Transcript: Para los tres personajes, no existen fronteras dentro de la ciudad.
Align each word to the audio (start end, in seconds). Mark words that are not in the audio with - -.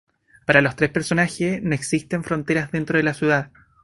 Para 0.47 0.61
los 0.61 0.75
tres 0.75 0.89
personajes, 0.89 1.61
no 1.61 1.75
existen 1.75 2.23
fronteras 2.23 2.71
dentro 2.71 2.97
de 2.97 3.03
la 3.03 3.13
ciudad. 3.13 3.51